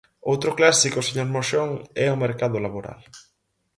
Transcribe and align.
Outro 0.31 0.51
clásico, 0.59 0.99
señor 1.07 1.27
Moxón, 1.35 1.69
é 2.05 2.07
o 2.15 2.21
mercado 2.23 2.57
laboral. 2.65 2.99